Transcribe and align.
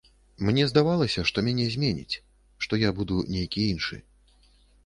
Мне 0.45 0.63
здавалася, 0.71 1.25
што 1.31 1.43
мяне 1.47 1.67
зменіць, 1.75 2.19
што 2.67 2.81
я 2.87 2.95
буду 3.01 3.19
нейкі 3.37 3.67
іншы. 3.75 4.01